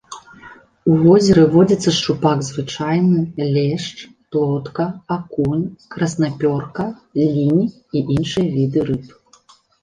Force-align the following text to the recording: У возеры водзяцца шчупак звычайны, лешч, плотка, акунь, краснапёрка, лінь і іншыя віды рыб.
У 0.91 0.93
возеры 1.01 1.41
водзяцца 1.55 1.91
шчупак 1.97 2.39
звычайны, 2.47 3.19
лешч, 3.57 3.97
плотка, 4.37 4.87
акунь, 5.17 5.63
краснапёрка, 5.97 6.87
лінь 7.21 7.63
і 7.69 7.97
іншыя 8.17 8.47
віды 8.57 8.79
рыб. 8.91 9.05